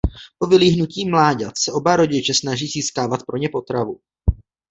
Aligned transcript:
Po 0.39 0.47
vylíhnutí 0.47 1.09
mláďat 1.09 1.57
se 1.57 1.71
oba 1.71 1.95
rodiče 1.95 2.33
snaží 2.33 2.67
získávat 2.67 3.23
pro 3.27 3.37
ně 3.37 3.49
potravu. 3.49 3.99